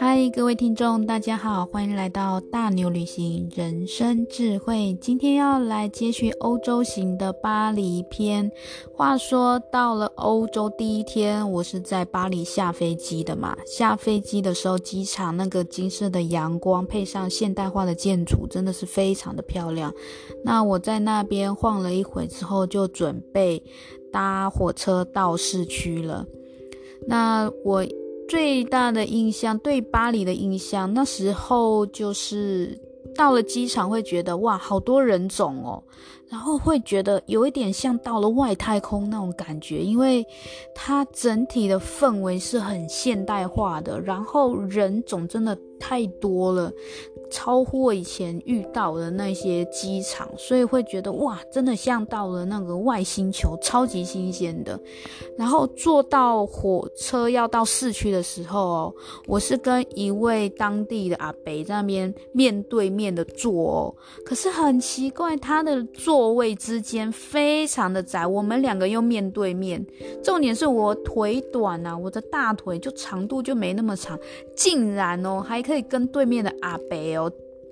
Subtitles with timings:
[0.00, 4.96] 嗨，各位听众，大家好，欢迎来到大牛旅行人生智慧。
[5.00, 8.50] 今天要来接续欧洲行的巴黎篇。
[8.94, 13.56] 话说到了欧洲第一天，我是在巴黎下飞机的嘛。
[13.66, 19.92] 下飞机的时候，机场那个金色的阳光配上现代化的建筑，真的是非常的漂亮。
[20.44, 23.62] 那我在那边晃了一会之后，就准备
[24.12, 26.26] 搭火车到市区了。
[27.06, 27.86] 那我。
[28.28, 32.78] 最大的印象，对巴黎的印象，那时候就是
[33.14, 35.82] 到了机场会觉得哇，好多人种哦，
[36.28, 40.22] 然后会觉得有一点像到了外太空那种感觉，因为
[40.74, 46.70] 它整体的氛围是很现代化的，然后人种真的太多了。
[47.30, 54.78] 超乎我以前遇到的那些机场，所以会觉得哇，真的像到了那个外星球，超级新鲜的。
[55.36, 58.94] 然后坐到火车要到市区的时候哦，
[59.26, 69.84] 我是跟一位当地的阿伯在那边面对面的坐哦，可是很奇怪，他的座位之间非常的窄，我们两个又面对面。
[70.22, 74.18] 重点是我腿短啊，我的大腿就长度就没那么长，
[74.56, 77.17] 竟然哦还可以跟对面的阿伯哦。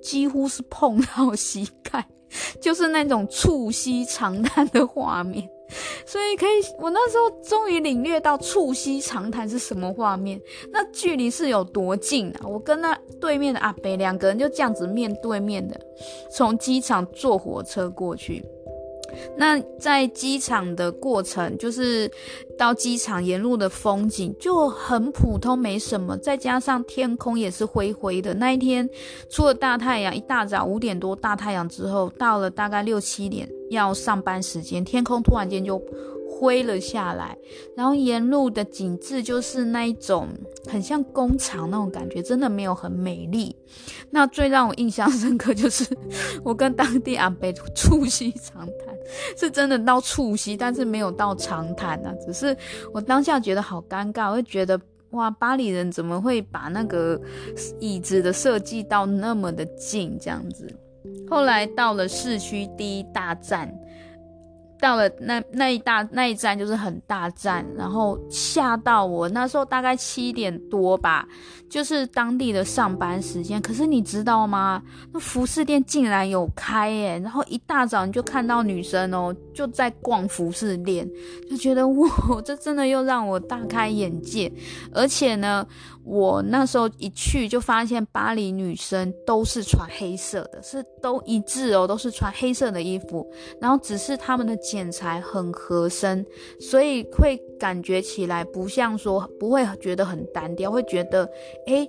[0.03, 2.07] 几乎是碰到膝盖，
[2.61, 5.49] 就是那种促膝长谈的画面，
[6.07, 10.41] 所以可以，我那时候终于领略到促膝长谈是什么画面，
[10.73, 12.47] 那距离是有多近啊！
[12.47, 15.81] 我跟那对面的阿北两个人就这样子面对面的，
[16.31, 18.45] 从机场坐火车过去。
[19.37, 22.11] 那在机场的过程，就是
[22.59, 26.17] 到机场沿路的风景就很普通，没什么。
[26.19, 28.35] 再加上天空也是灰灰的。
[28.35, 28.89] 那一天
[29.29, 35.81] 出了大太阳，一大早五点多大太阳之后，到了大概六七点要上班时间，天空突然间就
[36.39, 37.37] 灰了下来，
[37.75, 40.29] 然后沿路的景致就是那一种
[40.69, 43.57] 很像工厂那种感觉，真的没有很美丽。
[44.11, 45.85] 那最让我印象深刻就是
[46.45, 48.95] 我跟当地阿伯促膝长谈，
[49.37, 52.13] 是真的到促膝，但是没有到长谈啊。
[52.27, 52.55] 只是
[52.93, 54.79] 我当下觉得好尴尬，我会觉得
[55.11, 57.19] 哇，巴黎人怎么会把那个
[57.81, 60.69] 椅子的设计到那么的近这样子？
[61.31, 63.75] 后来到了市区第一大站。
[64.81, 69.29] 到了那那一大那一站就是很大站，然后吓到我。
[69.31, 71.27] 那时候大概七点多吧，
[71.71, 73.61] 就是当地的上班时间。
[73.63, 74.83] 可是你知道吗？
[75.13, 77.19] 那服饰店竟然有开耶！
[77.21, 81.09] 然后一大早你就看到女生哦，就在逛服饰店，
[81.49, 82.09] 就觉得哇，
[82.45, 84.53] 这真的又让我大开眼界。
[84.93, 85.67] 而且呢，
[86.05, 93.27] 我那时候一去就发现巴黎女生都是穿黑色的，是都一致哦，都是穿黑色的衣服。
[93.59, 94.55] 然后只是他们的。
[94.69, 96.27] 剪裁很合身，
[96.59, 101.31] 所以会感觉起来不像说，不会觉得很单调，会觉得
[101.67, 101.89] 诶。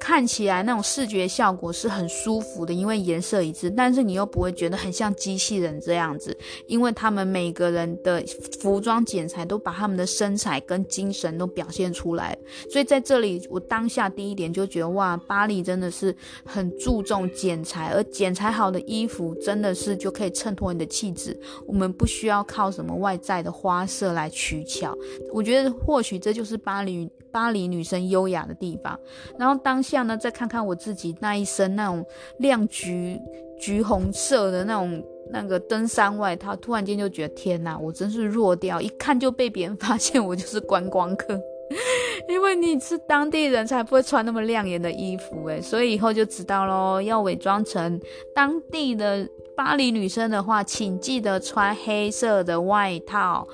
[0.00, 6.34] 看起来那种视觉效果是很舒服的，因为颜色一致，但是你又不会觉得很像机器人这样子，
[6.66, 8.24] 因为他们每个人的
[8.60, 12.36] 服装剪裁都把他们的身材跟精神都表现出来，
[12.70, 24.96] 所以在这里我当下第一点就觉得哇，巴黎真的是很注重剪裁，而剪裁好的衣服真的是就可以衬托你的气质，我们不需要靠什么外在的花色来取巧，
[25.30, 27.08] 我觉得或许这就是巴黎。
[27.32, 28.98] 巴黎女生优雅的地方，
[29.38, 32.04] 然后当下呢，再看看我自己那一身那种
[32.38, 33.20] 亮橘
[33.58, 35.02] 橘红色的那种
[35.32, 41.38] 那个登山外套，突然间就觉得天哪，我真是弱掉，一看就被别人发现我就是观光客，
[42.28, 48.00] 因为你是当地人才不会穿那么亮眼的衣服诶，所以以后就知道喽，要伪装成
[48.34, 53.46] 当地的巴黎女生的话，请记得穿黑色的外套。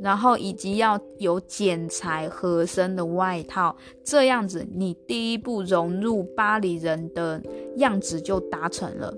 [0.00, 7.42] 然后以及要有剪裁合身的外套，这样子你第一步融入巴黎人的
[7.76, 9.14] 样子就达成了。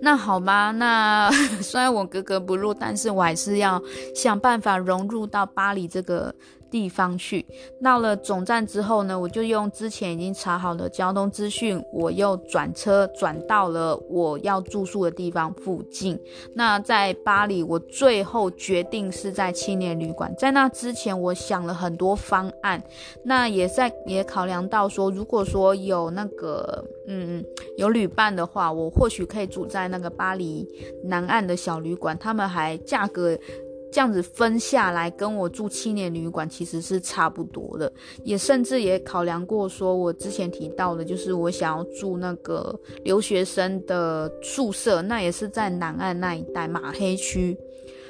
[0.00, 3.80] 那好吧，那 虽然我格格不入，但是我还是要
[4.14, 6.34] 想办法融入到巴黎这个。
[6.70, 7.44] 地方去，
[7.82, 16.18] 到了总站之后呢，我就用之前已经查好的交通资讯，我又转车转到了我要住宿的地方附近。
[16.54, 20.34] 那在巴黎，我最后决定是在青年旅馆。
[20.36, 22.82] 在那之前，我想了很多方案，
[23.22, 27.44] 那也在也考量到说，如果说有那个嗯
[27.76, 30.66] 有旅伴的话，我或许可以住在那个巴黎
[31.04, 33.36] 南岸的小旅馆，他们还价格。
[33.92, 37.90] 这样子分下来，跟我住青年旅馆其实是差不多的，
[38.24, 47.56] 也甚至也考量过，说我之前提到的，就是我想要住那个留学生的宿舍，那也是在南岸那一带马黑区。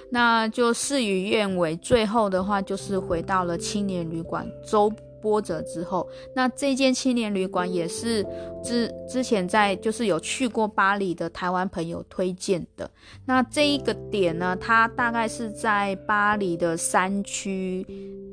[0.08, 4.90] 那就事与愿违，最后的话就是回到了青年旅馆周。
[5.26, 8.25] 波折之后，那这间青年旅馆也是
[8.62, 12.88] 之之前在就是有去过巴黎的台湾朋友推荐的。
[13.25, 17.84] 那这一个点呢，它大概是在巴黎的山区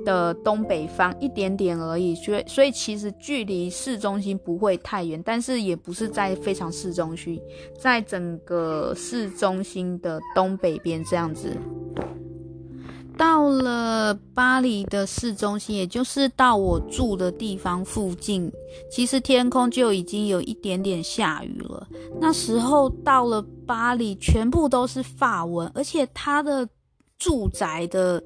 [0.05, 7.41] 的东北方一点点而已，所以所以其实距离市中心不会太远，但是也不是在非常市中心，
[7.79, 11.57] 在整个市中心的东北边这样子。
[13.17, 18.51] 到了巴黎的市中心，也就是到我住的地方附近，
[18.91, 21.87] 其实天空就已经有一点点下雨了。
[22.19, 26.67] 那时候到了巴黎，全部都是法文，而且他的
[27.17, 28.21] 住宅的。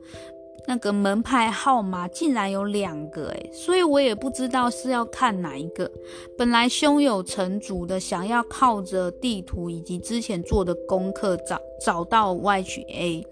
[0.68, 5.90] 那个门牌号码竟然有两个诶，所以我也不知道是要看哪一个。
[6.38, 13.26] 本来胸有成竹的想要靠着地图以及之前做的功课找找到 YHA，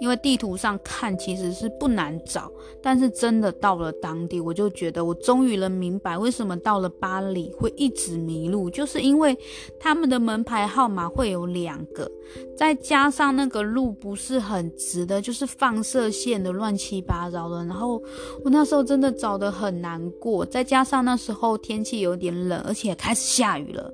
[0.00, 2.52] 因为地图上看其实是不难找，
[2.82, 9.34] 但是真的到了当地，我就觉得我终于能明白为什么到了巴黎会一直迷路，就是因为
[9.80, 12.10] 他们的门牌号码会有两个，
[12.54, 18.02] 再加上那个路不是很直的，就是放射线的乱七八糟的，然后
[18.44, 23.92] 我那时候真的找得很难过，再加上那时候天气有点冷，而且开始下雨了，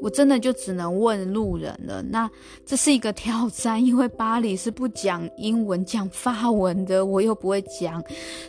[0.00, 2.02] 我真的就只能问路人了。
[2.02, 2.30] 那
[2.64, 8.02] 这是一个挑战，因为巴黎是不讲英文，讲法文的，我又不会讲，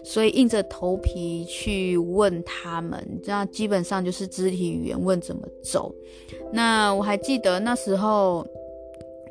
[0.05, 3.05] 所以硬着头皮去问他们。
[3.21, 5.93] 这样基本上就是肢体语言问怎么走。
[6.53, 8.47] 那我还记得那时候。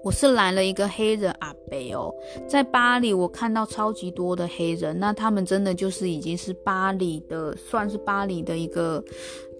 [0.02, 2.12] 我是来了一个黑人阿贝哦，
[2.48, 9.02] 在巴黎我看到超级多的黑人，那他们真的就是已经是巴黎的，算是巴黎的一个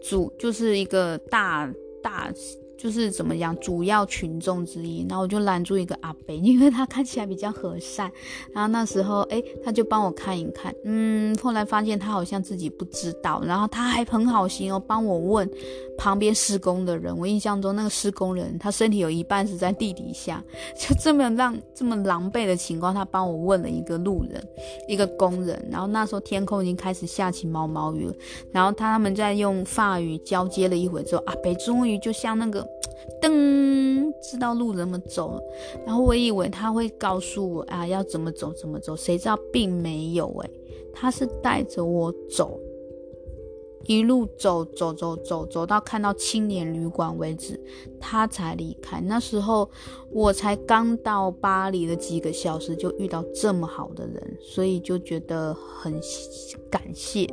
[0.00, 1.70] 主，就是一个大
[2.02, 2.32] 大。
[2.82, 8.10] 就是怎么讲，主要群众之一，然后我就拦住一个阿伯， 因为他看起来比较和善，
[8.54, 15.50] 然后那时候，诶，他就帮我看一看，嗯，后来发现他好像自己不知道，然后他还很好心哦，帮我问
[15.98, 20.42] 旁边施工的人，我印象中那个施工人，他身体有一半是在地底下，
[20.78, 24.42] 就这么让这么狼狈的情况，他帮我问了一个路人，
[24.88, 28.14] 一个工人，然后那时候天空已经开始下起毛毛雨了，
[28.52, 32.66] 然后他他们在用法语交接了一会之后，阿伯终于就像那个。
[33.20, 35.42] 噔，知道路怎么走了，
[35.86, 40.50] 然后我以为他会告诉我啊，要怎么走怎么走，谁知道并没有诶，
[40.92, 42.58] 他是带着我走，
[43.84, 47.58] 一路走走走走走到看到青年旅馆为止，
[47.98, 49.00] 他才离开。
[49.00, 49.68] 那时候
[50.10, 55.98] 我才刚到巴黎的几个小时，就遇到这么好的人，所以就觉得很
[56.70, 57.26] 感谢。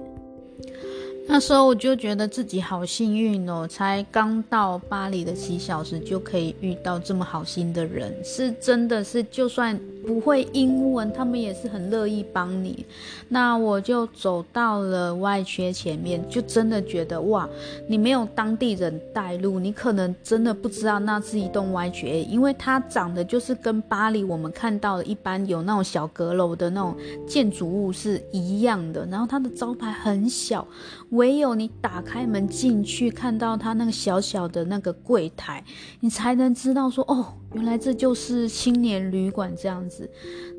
[1.29, 9.79] 那时候我就觉得自己好幸运哦，才刚到巴黎的几小时就可以遇到这么好心的人，是真的是就算。
[10.07, 12.85] 不会英文，他们也是很乐意帮你。
[13.27, 17.47] 那我就走到了外圈前面，就真的觉得哇，
[17.89, 26.95] 你没有当地人带路，你可能真的不知道那是一栋 YHA，因为它长得就是跟巴黎我们看到的一般有那种小阁楼的那种
[27.27, 29.05] 建筑物是一样的。
[29.07, 30.65] 然后它的招牌很小，
[31.09, 35.61] 唯有你打开门进去，看到它那个小小的那个柜台，
[35.99, 37.33] 你才能知道说哦。
[37.57, 40.07] 原来这就是青年旅馆这样子，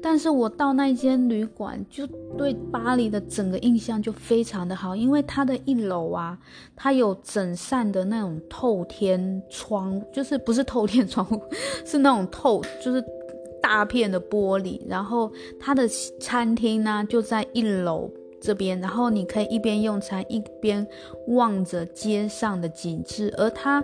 [0.03, 2.05] 但是我到那间旅馆，就
[2.37, 6.37] 对巴黎的整个印象就非常的好，因为它的一楼啊，
[6.75, 11.40] 它有整扇的那种透天窗，就是不是透天窗户，
[11.87, 13.02] 是那种透，就是
[13.62, 15.87] 大片的玻璃，然后它的
[16.19, 20.85] 餐厅呢就在一楼这边，然后你可以一边用餐一边
[21.28, 23.81] 望着街上的景致，而它。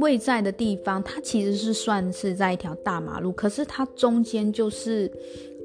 [0.00, 5.10] 位在的地方，它其实是算是在一条大马路，可是它中间就是，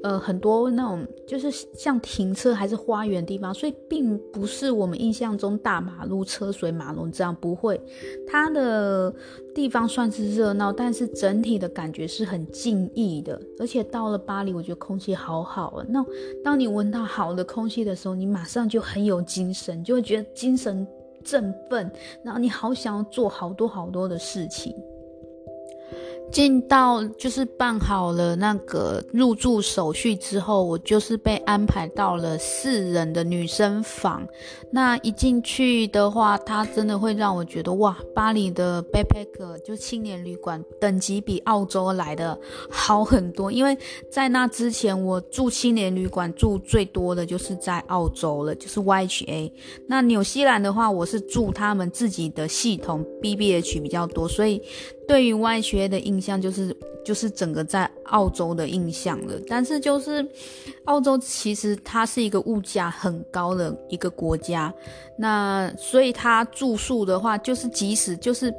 [0.02, 7.80] 呃，很多那种就是像停车还是花园地方，所以并不是我们印象中大马路车水马龙这样，不会。
[8.26, 9.14] 它的
[9.54, 13.40] 地方算是热闹，但是整体的感觉是很静谧的。
[13.58, 15.86] 而且到了巴黎，我觉得空气好好啊。
[15.88, 16.04] 那
[16.42, 20.86] 当你闻到好的空气的时候，你马上就很有精神，就会觉得精神。
[21.24, 21.90] 振奋，
[22.22, 24.74] 然后你好想要做好多好多的事情。
[26.30, 34.26] 进到就是办好了那个入住手续之后，我就是被安排到了四人的女生房。
[34.72, 42.36] 那一进去的话，它真的会让我觉得哇，巴黎的 backpacker 就青年旅馆等级比澳洲来的
[42.68, 43.52] 好很多。
[43.52, 43.78] 因为
[44.10, 49.52] 在那之前，我住青年旅馆住最多的就是在澳洲了，就是 YHA。
[49.86, 54.60] 那纽西兰的话，我是住他们自己的系统 BBH 比较多，所以
[55.06, 59.34] 对于 YHA 的印象就是就是整个在澳洲的印象了。
[59.48, 60.24] 但是就是
[60.84, 64.72] 澳洲其实它是一个物价很高的一个国家，
[65.18, 68.52] 那所以它住宿的话，就是即使就是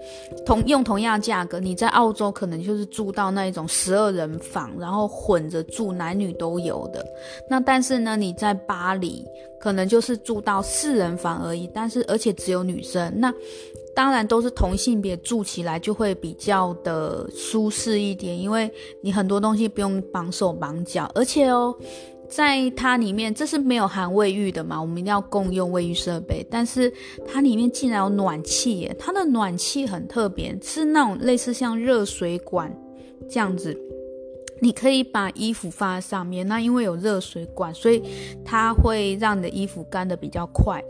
[0.46, 7.06] 同用同样的价格，你在澳洲可能就是住到那一种十二人房，然后混着住，男女都有的。
[7.50, 9.26] 那但是呢，你在巴黎
[9.60, 13.12] 可能就是住到四人房而已，但是而且只有女生。
[13.18, 13.34] 那
[13.96, 18.70] 当然都是同性别住起来就会比较的舒适一点，因为
[19.02, 21.74] 你很多东西不用绑手绑脚，而且哦，
[22.28, 26.92] 在它里面这是没有含卫浴的嘛，我们一定要共用卫浴设备，但是
[27.26, 32.70] 它里面竟然有暖气耶，它的暖气很特别，是那种类似像热水管
[33.30, 33.80] 这样子，
[34.60, 38.04] 你可以把衣服放在上面，那因为有热水管，所以
[38.44, 40.84] 它会让你的衣服干得比较快。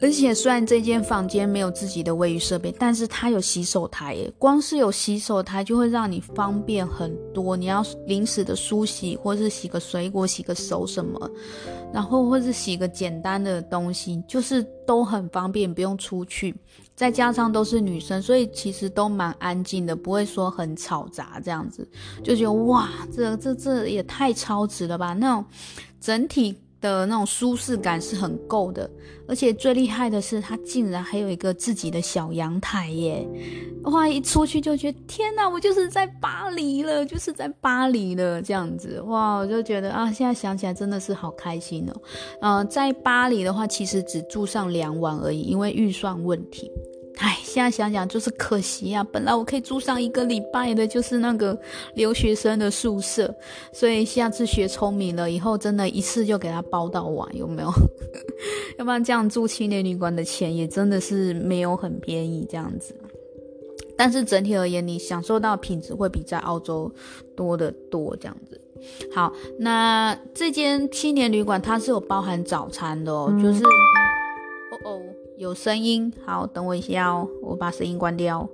[0.00, 4.32] 而且虽然这间房间没有自己的卫浴设备，但是它有洗手台耶。
[4.38, 7.56] 光是有洗手台就会让你方便很多。
[7.56, 11.28] 你要临时的梳洗，或是洗个水果、洗个手什么，
[11.92, 16.54] 然后或是洗个简单的东西，就是都很方便，不用出去。
[16.94, 21.88] 再加上都是女生，所以其实都蛮安静的，不会说很吵杂这样子。
[22.22, 25.12] 就觉得哇，这这这也太超值了吧！
[25.12, 25.44] 那种
[26.00, 26.56] 整体。
[26.80, 28.88] 的那种舒适感是很够的，
[29.26, 33.26] 而且最厉害的是，它竟然还有一个自己的小阳台耶！
[33.84, 39.00] 哇，一出去就觉得天哪，我就是在巴黎了，就是在巴黎了这样子。
[39.02, 42.02] 哇，我就觉得啊，现在想起来真的是好开心哦。
[42.40, 46.70] 呃，在巴黎的话，其实只住上两晚而已，因为预算问题。
[47.20, 49.06] 唉，现在想想就是可惜呀、啊！
[49.12, 51.58] 本来我可以住上一个礼拜的，就是那个
[51.94, 53.34] 留学生的宿舍，
[53.72, 57.68] 所以下次学聪明了以后，真的一次就给他包到完，有没有？
[58.78, 62.94] 要不然这样住青年旅馆的钱也真的是没有很便宜这样子。
[63.96, 66.88] 但是整体而言，你享受到品质会比在澳洲
[67.36, 68.60] 多得多这样子。
[69.12, 73.60] 好，那这间青年旅馆它是有包含早餐的哦，就是。
[75.38, 78.46] 有声音，好，等我一下哦，我把声音关掉。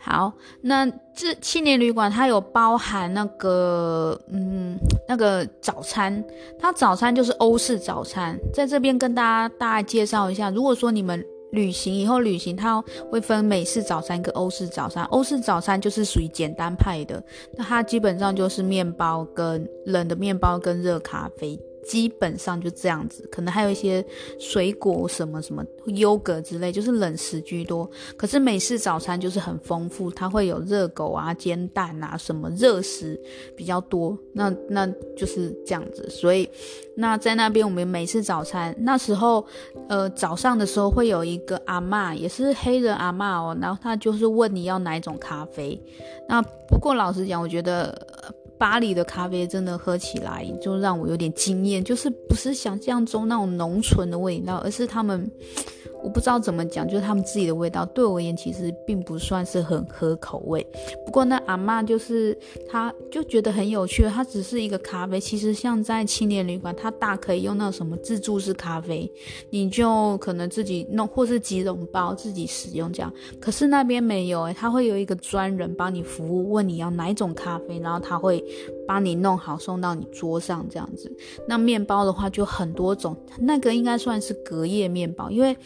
[0.00, 4.78] 好，那这青年旅馆它有包含那个，嗯，
[5.08, 6.24] 那个早餐，
[6.56, 10.50] 它早餐就是欧式早餐，在这边跟大家大概介绍一下。
[10.50, 15.04] 如果说你们旅行以后旅行，它会分美式早餐跟欧式早餐。
[15.06, 17.20] 欧式早餐就是属于简单派的，
[17.56, 21.58] 那它基本上就是面包跟冷的面包跟热咖啡。
[21.88, 24.04] 基本上就这样子，可能还有一些
[24.38, 27.90] 水果什么什么优格之类，就是冷食居多。
[28.14, 33.18] 可是美式早餐就是很丰富，它会有热狗啊、煎蛋啊什么热食
[33.56, 34.16] 比较多。
[34.34, 36.46] 那那就是这样子，所以
[36.94, 39.46] 那在那边我们美式早餐那时候，
[39.88, 45.82] 呃早上的时候会有一个阿嬷，也是黑人阿嬷哦，然后他就是问你要哪一种咖啡。
[46.28, 48.06] 那不过老实讲，我觉得。
[48.58, 55.30] 巴黎的咖啡真的喝起来就让我有点惊艳，就是不是想象中那种浓醇的味道，而是他们。
[56.02, 60.66] 我不知道怎么讲，就是他们自己的味道，对我而言其实并不算是很合口味。
[61.04, 62.36] 不过那阿嬷就是，
[62.68, 65.18] 她就觉得很有趣，它只是一个咖啡。
[65.18, 69.10] 其实像在青年旅馆，它大可以用那什么自助式咖啡，
[69.50, 73.12] 你就可能自己弄，或是即溶包自己使用这样。
[73.40, 78.42] 可是那边没有诶，他会有一个专人帮你服务，问你要哪一种咖啡，然后他会
[78.88, 81.14] 帮你弄好送到你桌上这样子。
[81.46, 85.56] 那面包的话就很多种，那个应该算是隔夜面包，因为。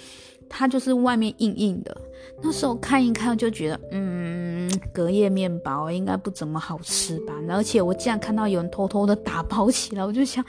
[0.54, 1.96] 它就是外面硬硬的，
[2.42, 7.32] 那时候看一看就觉得，嗯，隔夜面包应该不怎么好吃吧。
[7.48, 10.44] 而且我竟然看到有人偷偷的打包起来，我就想，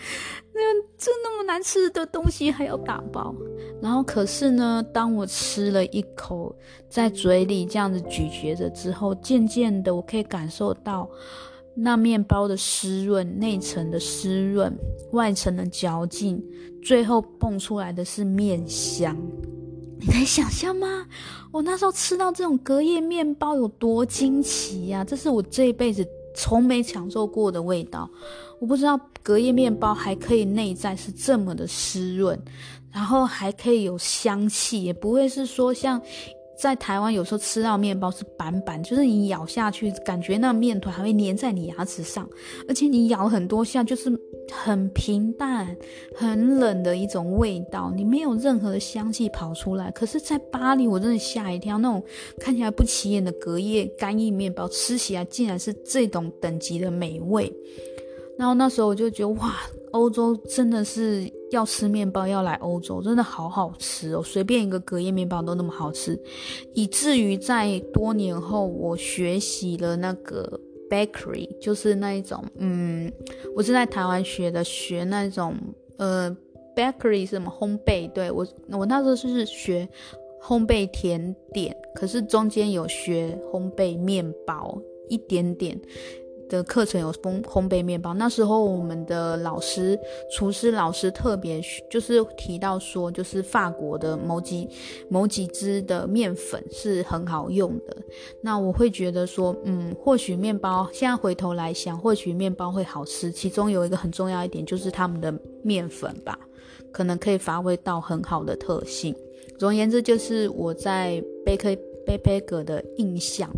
[0.53, 0.59] 那
[0.97, 3.33] 这那么难吃的东西还要打包？
[3.81, 6.53] 然后可是呢，当我吃了一口，
[6.89, 11.09] 在嘴里这样子咀嚼着之后，渐渐的我可以感受到
[11.75, 14.71] 那面包的湿润，内层的湿润，
[15.11, 16.43] 外层的嚼劲，
[16.83, 19.17] 最后蹦出来的是面香。
[19.99, 21.07] 你能想象吗？
[21.51, 25.03] 我那时候吃到这种隔夜面包有多惊奇呀！
[25.03, 28.09] 这是我这一辈子从没享受过的味道。
[28.59, 32.37] 我不知道隔夜面包还可以内在是这么的湿润，
[32.91, 36.01] 然后还可以有香气，也不会是说像。
[36.57, 42.29] 在台湾有时候吃到面包是板板，就是你咬下去，感觉那面团还会粘在你牙齿上，
[42.67, 44.11] 而且你咬很多下就是
[44.51, 45.75] 很平淡、
[46.15, 49.89] 很冷的一种味道，你没有任何的香气跑出来。
[49.91, 52.03] 可是，在巴黎我真的吓一跳，那种
[52.39, 57.51] 看起来不起眼的隔夜干硬面包，吃起来竟然是这种等级的美味。
[58.37, 59.55] 然后那时候我就觉得哇，
[59.91, 66.19] 欧洲真的是要吃面包要来欧洲，真的好好吃哦，随便一个隔夜面包都那么好吃，
[66.73, 73.11] 以至于在多年后我学习了那个 bakery，就是那一种，嗯，
[73.55, 75.55] 我是在台湾学的，学那种
[75.97, 76.35] 呃
[76.75, 79.87] bakery 是什么烘焙，对，我我那时候是学
[80.41, 85.79] 烘焙甜点，可是中间有学烘焙面包一点点。
[86.53, 89.99] 的课程有烘烘焙面包，那时候我们的老师
[90.31, 94.69] 厨师老师特别就是提到说，就是法国的某几
[95.09, 97.97] 某几支的面粉是很好用的。
[98.39, 105.33] 那我会觉得说，嗯，或许面包现在回头来想，或许面包会好吃，其中有一个很重要一点就是他们的
[105.63, 106.37] 面粉吧，
[106.91, 109.15] 可能可以发挥到很好的特性。
[109.57, 113.49] 总而言之，就是我在贝克贝贝格的印象。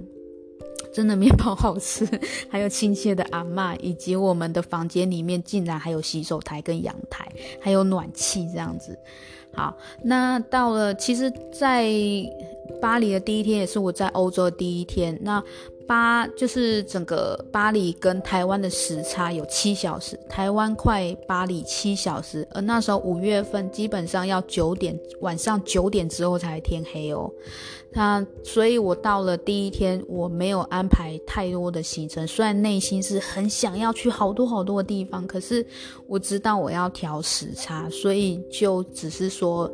[0.96, 2.08] 真的面包好吃，
[2.50, 8.98] 还有亲切的阿嬷，以及我们的房间里面竟然还有洗手台跟阳台，还有暖气这样子。
[9.54, 11.92] 好，那到了，其实，在
[12.82, 15.18] 巴黎的第一天也是我在欧洲的第一天。
[15.22, 15.44] 那
[15.88, 27.32] 巴就是整个巴黎跟台湾的时差有七小时，台湾快巴黎七小时，而那时候五月份基本上要九点，晚上九点之后才天黑哦。
[27.98, 32.28] 那所以，我到了第一天，我没有安排太多的行程。
[32.28, 35.66] 虽然内心是很想要去好多好多的地方，可是
[36.06, 39.72] 我知道我要调时差，所以就只是说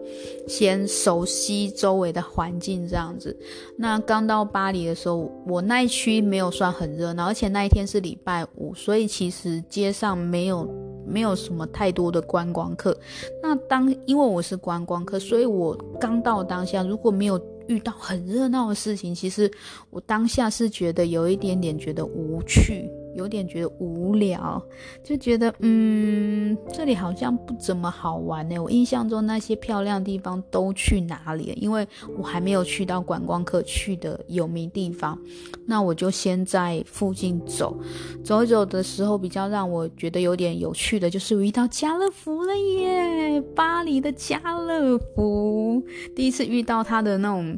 [0.47, 3.35] 先熟悉周围的环境这样子。
[3.75, 10.69] 那刚到巴黎的时候，我那一区没有算很热闹，而且那一天是礼拜五，所以其实街上没有
[11.07, 12.95] 没有什么太多的观光客。
[13.41, 17.41] 那当因为我是观光客，所以我刚到当下如果没有。
[17.67, 19.51] 遇到很热闹的事情，其实
[19.89, 22.89] 我当下是觉得有一点点觉得无趣。
[23.15, 24.61] 有点觉得无聊，
[25.03, 28.57] 就觉得嗯，这里好像不怎么好玩呢。
[28.57, 31.55] 我印象中那些漂亮地方都去哪里了？
[31.55, 31.87] 因为
[32.17, 35.17] 我还没有去到观光客去的有名地方，
[35.65, 37.77] 那我就先在附近走，
[38.23, 43.41] 走一走的时候，比较让我觉得有点有趣的就是我遇到家乐福了耶！
[43.55, 45.83] 巴黎的家乐福，
[46.15, 47.57] 第一次遇到他的那种，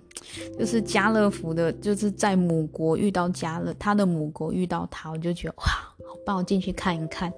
[0.57, 5.53] 就是家乐福的，就是在母国遇到家乐，他的母国遇到他，我就觉得。
[5.57, 6.37] 哇，好棒！
[6.37, 7.31] 我进去看一看。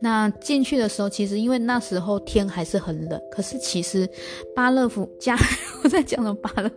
[0.00, 4.08] 那进去的时候，其实因为那时候天还是很冷，可是其实
[4.54, 5.36] 巴乐福家，
[5.84, 6.76] 我在讲的巴乐福，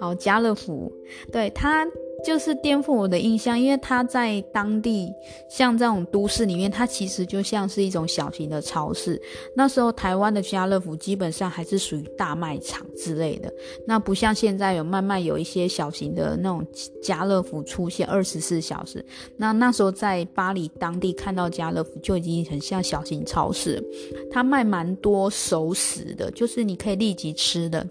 [0.00, 0.92] 好，家乐福，
[1.32, 1.86] 对他。
[2.24, 5.12] 就是颠覆我的印象，因为它在当地
[5.48, 9.20] 像这种都市里面，它其实就像是一种小型的超市。
[9.54, 13.52] 那时候台湾的家乐福基本上还是属于大卖场之类的，
[13.86, 16.66] 那不像现在有慢慢有一些小型的那种
[17.02, 19.04] 家乐福出现二十四小时。
[19.36, 23.82] 那那时候在巴黎当地看到家乐福就已经很像小型超市，
[24.30, 27.86] 它卖蛮多熟食的，就是你可以立即吃的。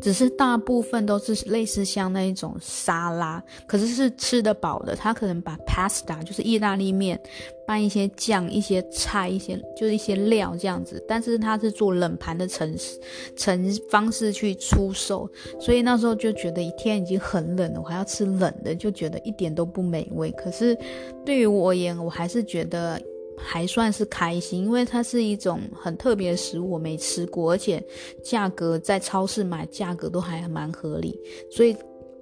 [0.00, 4.94] 只是大部分都是类似像那一种沙拉，可是是吃得饱的。
[4.96, 7.20] 他可能把 pasta 就是意大利面，
[7.66, 12.74] 拌一些酱、一些菜、一些就是一些料这样子，但是他是做冷盘的程
[13.36, 15.28] 程方式去出售，
[15.60, 20.30] 所以那时候就觉得一天已经很冷了，我还要吃冷的，就觉得一点都不美味。
[20.32, 20.76] 可是
[21.24, 23.00] 对于我而言，我还是觉得。
[23.38, 27.82] 还算是开心，因为它是一种很特别的食物，我没吃过，而且
[28.22, 31.18] 价格在超市买价格都还蛮合理，
[31.50, 31.74] 所以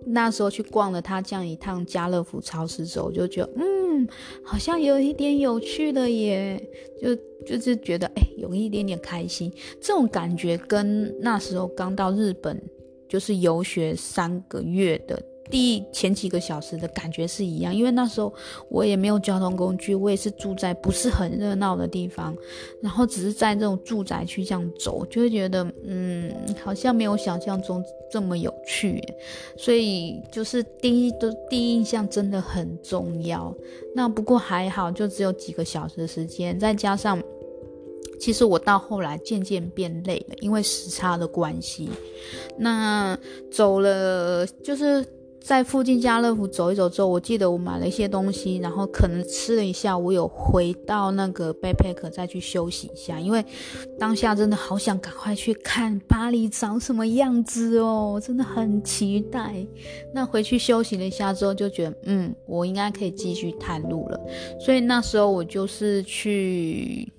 [0.05, 4.07] 那时候去逛了它这样一趟家乐福超市之后，我就觉得嗯，
[4.45, 6.63] 好像有一点有趣的耶，
[7.01, 12.61] 就就是觉得哎，有一点点开心，这种感觉跟那时候刚到日本
[13.09, 15.21] 就是游学三个月的。
[15.51, 18.33] 第前几个小时的感觉是一样，因为那时候
[18.69, 22.37] 我也没有交通工具，我也是住在不是很热闹的地方，
[22.81, 26.33] 然后只是在这种住宅区这样走，就会觉得嗯，
[26.63, 29.03] 好像没有想象中这么有趣，
[29.57, 33.55] 所以就是第一的第一印象真的很重要。
[33.95, 37.23] 那不过还好，就只有几个小时的时间，再加上
[38.19, 41.89] 其实我到后来渐渐变累了，因为时差的关系。
[42.59, 43.17] 那
[43.51, 45.07] 走了就是。
[45.47, 53.45] 在附近家乐福走一走之后，我记得我买了一些东西，然后可能吃了一下，我有回到那个背包客再去休息一下，因为
[53.97, 59.65] 当下真的好想赶快去看巴黎长什么样子哦，真的很期待。
[60.13, 64.21] 那回去休息了一下之后，就觉得嗯，我应该可以继续探路了，
[64.59, 67.13] 所以那时候我就是去。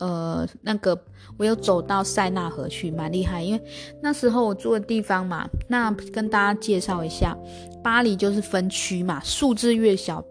[0.00, 0.98] 呃，那个
[1.40, 3.42] 我有走到塞纳河去，蛮厉害。
[3.42, 3.62] 因为
[4.02, 7.34] 那时候我住的地方嘛，那跟大家介绍一下，
[7.82, 10.22] 巴黎就是分区嘛，数字越小，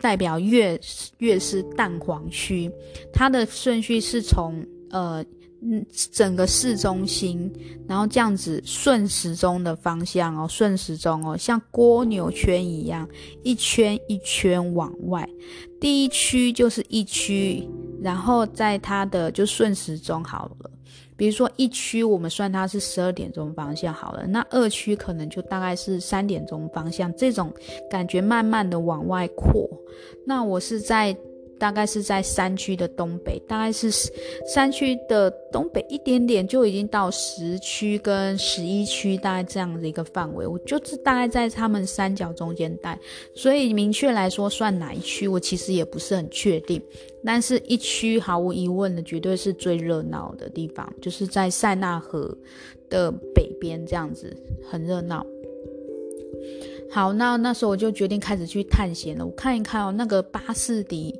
[0.00, 0.80] 代表越
[1.18, 2.70] 越是蛋黄区。
[3.12, 5.24] 它的顺序是从呃，
[6.12, 7.52] 整个市中心，
[7.88, 13.08] 然后这样子顺时钟的方向哦，顺时钟哦，像蜗牛圈一样，
[13.42, 15.28] 一圈一圈往外。
[15.80, 17.68] 第一区就是一区，
[18.02, 20.70] 然后在它的就顺时钟好了。
[21.16, 27.52] 比如说一区，我们算它是十二点钟方向好了，那二区可能就大概是三点钟方向，这种
[27.90, 29.68] 感觉慢慢的往外扩。
[30.24, 31.16] 那我是在。
[31.58, 33.90] 大概是在山区的东北，大概是
[34.46, 40.46] 山区的东北一点点就已经到十区跟十一区，大概这样的一个范围。
[40.46, 42.98] 我就是大概在他们三角中间带，
[43.34, 46.80] 所以明确来说算哪一区，我其实也不是很确定。
[47.24, 52.34] 但是一区毫无疑问的，绝对是最热闹的地方，就是在塞纳河
[52.88, 54.34] 的北边，这样子
[54.70, 55.26] 很热闹。
[56.90, 59.24] 好，那那时候我就决定开始去探险了。
[59.24, 61.14] 我看一看哦，那个巴士底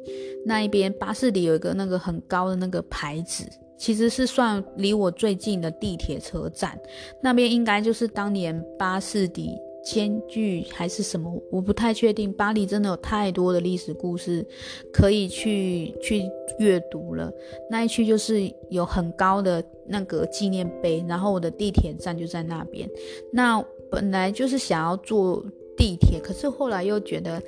[0.47, 3.45] 那一边，巴士底有一个那个很高的那个牌子，
[3.77, 6.77] 其实是算离我最近的地铁车站。
[7.23, 9.55] 那边应该就是当年巴士底
[9.85, 12.33] 监狱还是什么，我不太确定。
[12.33, 14.45] 巴黎真的有太多的历史故事
[14.91, 16.23] 可以去去
[16.59, 17.31] 阅读了。
[17.71, 22.89] 那一区就是有很高的那个纪念碑，然后我的地铁站就在那边。
[23.31, 25.45] 那本来就是想要坐。
[25.79, 27.41] 地铁，可是后来又觉得，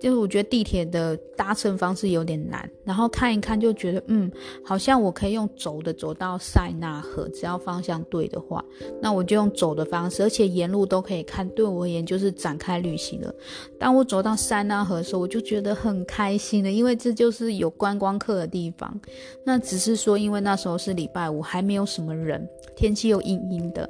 [0.00, 4.30] 就是我觉得地铁的搭乘方式有点难，然后看一看就觉得，嗯，
[4.64, 8.64] 好像我可以用走的走到塞纳河，只要方向对的话，
[9.00, 13.34] 那我就用走的方式，而且沿路都可以看，对我而言就是展开旅行了。
[13.78, 19.00] 当我走到塞纳河的时候，我就觉得很开心的，因为这就是有观光客的地方。
[19.44, 22.48] 那只是说，因为那时候是礼拜五，还没有什么人。
[22.76, 23.88] 天气又阴阴的，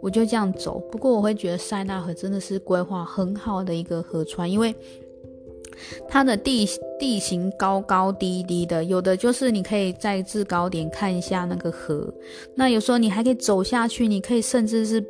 [0.00, 0.80] 我就这样走。
[0.90, 4.74] 不过我会觉得塞纳河真的是规划很好的一个河川，因为
[6.08, 12.12] 它的地地形高高低低的，有的就是你可以在制高点看一下那个河，
[12.54, 15.00] 那有时候你还可以走下去，你可以甚至是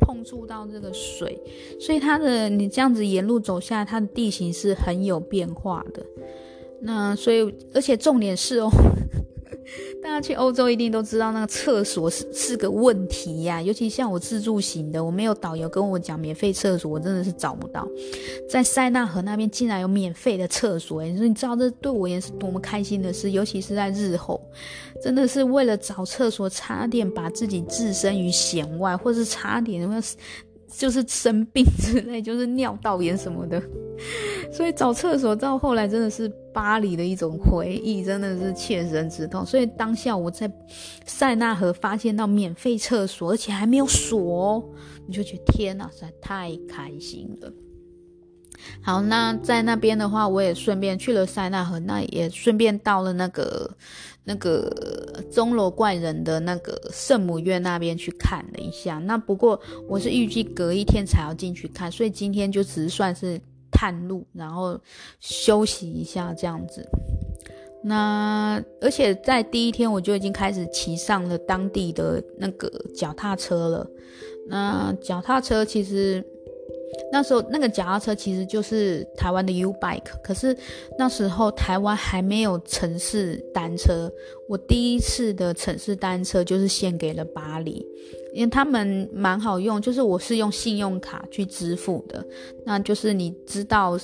[0.00, 1.40] 碰触到这个水，
[1.80, 6.04] 所以它的你这样子沿路走下，它的地形是很有变化的。
[6.80, 8.70] 那所以而且重点是哦。
[10.02, 17.86] 大家去欧洲一定都知道，那个厕所是是个问题呀、尤其像我自助型的，我没有导游跟我讲免费厕所，我真的是找不到。
[18.48, 23.30] 在塞纳河那边竟然有免费的厕所，哎，你知道这对我也是多么开心的事。
[23.30, 24.40] 尤其是在日后，
[25.02, 30.00] 真的是为了找厕所，差点把自己置身于险外，或是差点有没有
[30.76, 33.60] 就是生病之类，就是尿道炎什么的。
[34.52, 39.44] 所以找厕所到后来真的是巴黎的一种回忆，真的是切身之痛。
[39.44, 40.50] 所以当下我在
[41.04, 44.66] 塞纳河发现到免费厕所，而且还没有锁，
[45.06, 47.52] 你就觉得天哪，实在太开心了。
[48.80, 53.70] 好，那在那边的话，我也顺便去了塞纳河，那也顺便到了那个
[54.24, 58.98] 那个钟楼怪人的那个圣母院那边去看了一下。
[59.00, 63.38] 那不过我是预计隔一天才要进去看，所以今天就只是算是。
[63.76, 64.80] 探路，然后
[65.20, 66.82] 休息一下这样子。
[67.84, 73.86] 那而且在第一天我就已经开始骑上了当地的那个脚踏车了。
[74.48, 76.24] 那脚踏车其实
[77.12, 80.56] 那时候那个脚踏车其实就是台湾的 U Bike，可是
[80.98, 84.10] 那时候台湾还没有城市单车。
[84.48, 87.86] 我第一次的城市单车就是献给了巴黎。
[88.36, 92.22] 因为他们蛮好用，就是我是用信用卡去支付的，
[92.66, 93.98] 那就是你知道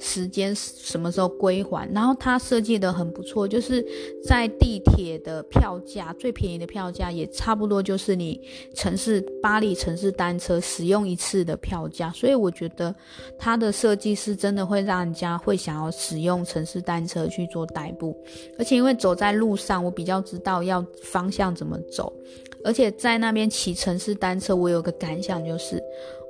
[0.00, 3.86] 时间什么时候归还，然后它设计得很不错，就是
[4.24, 8.40] 在地铁的票价最便宜的票价也差不多就是你
[8.74, 12.94] 城市巴黎城市单车使用一次的票价，所以我觉得
[13.38, 18.16] 它的设计是真的会让人家会想要使用城市单车去做代步，
[18.58, 22.10] 而且因为走在路上，我比较知道要方向怎么走。
[22.66, 25.80] 而且在那边骑城市单车，我有个感想就是，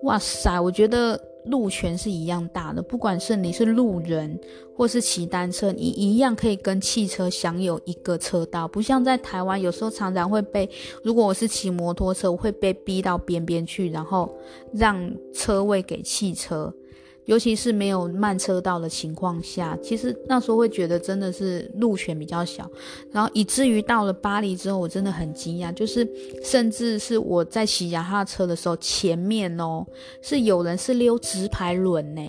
[0.03, 2.83] 哇塞，我觉得路权是一样大的。
[2.83, 4.39] 不管是你是路人，
[4.77, 8.69] 或是骑单车，你一样可以跟汽车享有一个车道。
[8.69, 10.69] 不像在台湾，有时候常常会被，
[11.03, 14.31] 如果我是骑摩托车，我会被逼到边边去，然后
[14.75, 16.71] 让车位给汽车。
[17.27, 22.69] 尤其是没有慢车道的情况下，其实那时候会觉得真的是路权比较小，
[23.13, 26.09] 然后以至于到了巴黎之后，我真的很惊讶，就是
[26.43, 29.85] 甚至是我在骑脚踏车的时候，前面哦
[30.23, 32.23] 是有人是溜直排轮呢。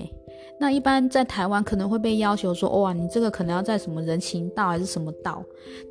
[0.60, 5.44] 那一般在台湾可能会被要求说，哇，你这个可能要在什么人行道还是什么道，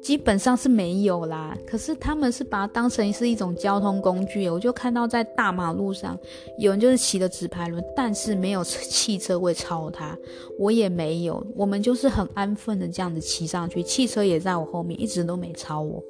[0.03, 1.57] 基本上是没有啦。
[1.65, 6.19] 可是他们是把它当成是一种交通工具，我就看到在大马路上
[6.59, 10.19] 有人就是骑的直排轮，但是没有汽车会超他，
[10.59, 16.03] 我也没有，我们就是很安分的这样子骑上去，汽车也在我后面，一直都没超我。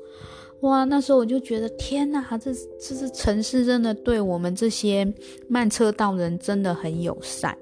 [0.61, 5.07] 哇，那时候我就觉得天哪，这这是城市真的对我们这些
[5.47, 7.55] 慢车道人真的很友善。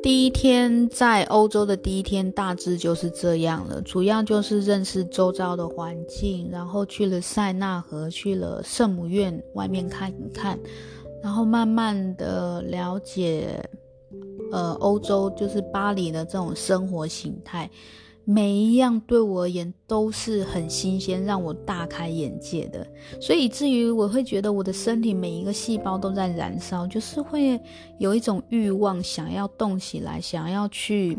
[0.00, 10.58] 第一天在欧洲的第一天大致就是这样了，主要就是认识周遭的环境，然后去了塞纳河，去了圣母院外面看一看，
[11.22, 13.62] 然后慢慢的了解，
[14.52, 17.68] 呃，欧洲就是巴黎的这种生活形态。
[18.30, 22.86] 每一样对我而言都是很新鲜，让我大开眼界的，
[23.18, 27.58] 所以至于我会觉得我的身体每一个细胞都在燃烧，就是会
[27.98, 31.16] 有一种欲望想要动起来，想要去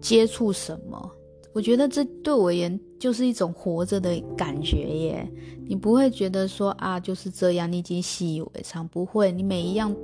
[0.00, 1.10] 接触什么。
[1.52, 5.32] 我觉得这对我而言就是一种活着的感觉耶。
[5.68, 9.30] 你不会觉得说啊就是这样，你已经习以为常，不会。
[9.30, 9.94] 你每一样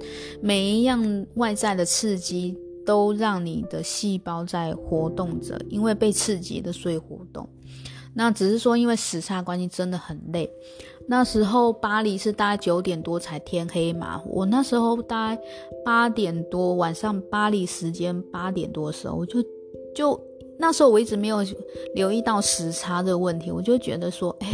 [0.40, 2.56] 每一样外在的刺激。
[2.88, 7.46] 都让你的细胞在活动着，因为被刺激的，所以活动。
[8.14, 10.51] 那只是说，因为时差关系，真的很累。
[11.07, 15.42] 那时候巴黎是大概九点多才天黑嘛，我那时候大概
[15.85, 19.44] 八点多，晚上巴黎时间八点多的时候，我就
[19.94, 20.18] 就
[20.59, 21.44] 那时候我一直没有
[21.94, 24.48] 留意到时差的问题，我就觉得说，哎，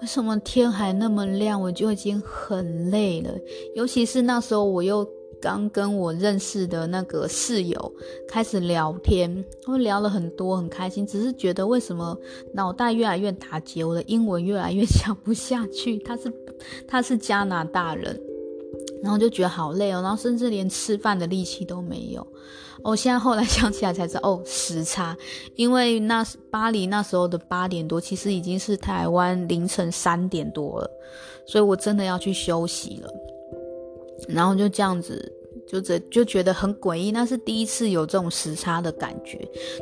[0.00, 3.30] 为什么天还那么亮，我就已经很累了。
[3.76, 5.08] 尤其是那时候我又。
[5.40, 7.94] 刚跟我认识的那个室友
[8.28, 11.06] 开始聊天，我聊了很多，很开心。
[11.06, 12.16] 只是觉得为什么
[12.52, 15.98] 脑袋越来越打结，我的英文越来越讲不下去。
[16.04, 16.32] 他是
[16.86, 18.20] 他是加拿大人，
[19.02, 22.26] 然后就觉得好累哦，然后甚至连吃饭的力气都没有。
[22.82, 25.14] 我、哦、现在后来想起来才知道，哦，时差，
[25.54, 30.90] 因为那巴黎那时候的八点多，其实已经是台湾凌晨三点多了，
[31.46, 33.10] 所以我真的要去休息了。
[34.28, 35.32] 然后就这样子，
[35.66, 37.10] 就这就觉得很诡异。
[37.10, 39.38] 那是第一次有这种时差的感觉，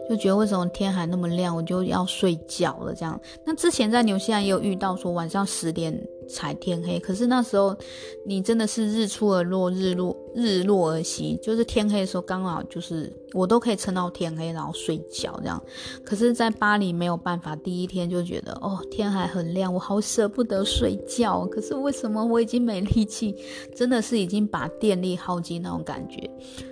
[0.08, 3.20] 就觉得为什么天还那么亮，我就要睡觉了这样。
[3.44, 5.92] 那之前在纽西兰也有遇到说晚上十点
[6.28, 7.76] 才天黑，可是那时候
[8.24, 15.62] 你真的是日出而落，日落日落而息，就是天黑的时候刚好就是我都可以撑到天黑，然后睡觉这样。
[16.04, 21.46] 可是，在巴黎没有办法，第一天就觉得哦，天还很亮，我好舍不得睡觉。
[21.46, 23.34] 可是为什么我已经没力气，
[23.74, 26.30] 真的是已经把电力耗尽那种感觉。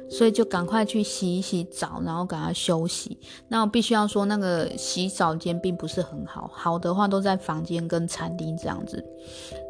[0.09, 3.19] 所以就赶快去洗一洗澡，然后赶快休息。
[3.49, 9.05] 那我必须要说，那个洗澡间并不是很好，好的话都在房间跟餐厅这样子。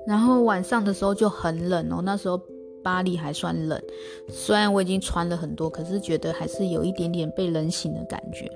[0.06, 2.40] 然后晚上的时候就很冷哦，那时候
[2.82, 3.80] 巴黎还算冷，
[4.28, 8.50] 虽然我已经穿了很多，可是觉得还是有一点点被冷醒的感觉。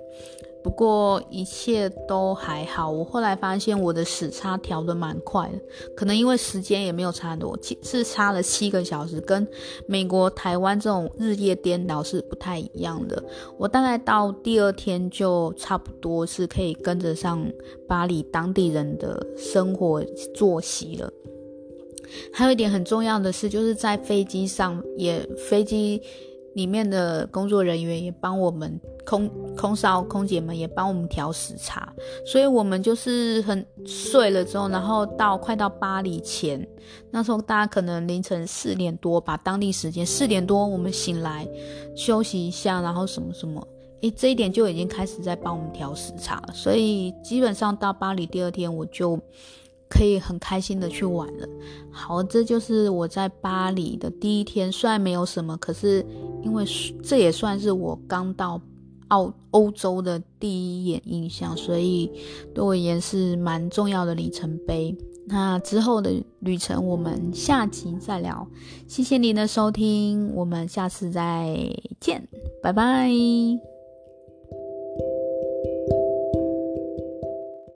[0.62, 5.59] 不过一切都还好，我后来发现我的时差调得蛮快的，
[5.96, 9.46] 可能因为时间也没有差很多，是差了七个小时，跟
[9.87, 13.23] 美国、台湾这种日夜颠倒是不太一样的。
[13.59, 17.44] 我大概到第二天就差不多是可以跟着上
[17.88, 20.03] 巴黎当地人的生活
[20.35, 21.11] 作息了。
[22.33, 26.03] 还有一点很重要的是，就是在飞机上也飞机。
[26.54, 31.92] 里面的工作人员也帮我们空空少空姐们也帮我们调时差，
[32.26, 36.66] 所以我们就是很睡了之后，然后到快到巴黎前，
[37.10, 41.48] 那时候大家可能凌晨四点多吧，当地时间四点多我们醒来
[41.94, 43.66] 休息一下，然后什么什么，
[44.02, 49.18] 诶，这一点就已经开始在帮我们调时差了，所以基本上到巴黎第二天我就。
[49.90, 51.46] 可以很开心的去玩了。
[51.90, 54.72] 好，这就是我在巴黎的第一天。
[54.72, 56.07] 虽然没有什么，可是
[56.42, 56.64] 因为
[57.03, 58.59] 这也算是我刚到
[59.09, 62.11] 澳欧洲的第一眼印象，所以
[62.55, 64.96] 对我而言是蛮重要的里程碑。
[65.26, 68.46] 那之后的旅程，我们下集再聊。
[68.88, 71.57] 谢谢您的收听，我们下次再
[72.00, 72.26] 见，
[72.62, 73.69] 拜拜。